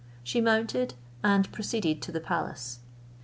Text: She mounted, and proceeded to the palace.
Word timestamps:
She 0.23 0.41
mounted, 0.41 0.95
and 1.23 1.51
proceeded 1.51 2.01
to 2.01 2.11
the 2.11 2.19
palace. 2.19 2.79